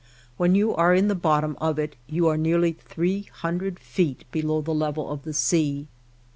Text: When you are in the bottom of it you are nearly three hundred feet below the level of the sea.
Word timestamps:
When 0.35 0.55
you 0.55 0.73
are 0.73 0.95
in 0.95 1.09
the 1.09 1.13
bottom 1.13 1.55
of 1.61 1.77
it 1.77 1.95
you 2.07 2.25
are 2.27 2.35
nearly 2.35 2.71
three 2.73 3.27
hundred 3.31 3.77
feet 3.79 4.25
below 4.31 4.59
the 4.61 4.73
level 4.73 5.07
of 5.11 5.25
the 5.25 5.33
sea. 5.33 5.89